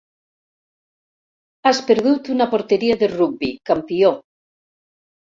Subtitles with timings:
[1.71, 4.11] Has perdut una porteria de rugbi, campió.